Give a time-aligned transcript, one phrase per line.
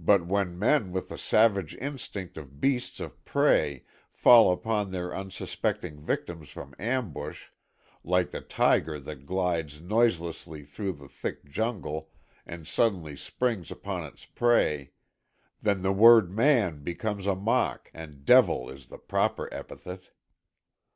[0.00, 6.00] But when men with the savage instinct of beasts of prey fall upon their unsuspecting
[6.00, 7.50] victims from ambush,
[8.02, 12.10] like the tiger that glides noiselessly through the thick jungle
[12.44, 14.90] and suddenly springs upon its prey,
[15.62, 20.10] then the word man becomes a mock and devil is the proper epithet.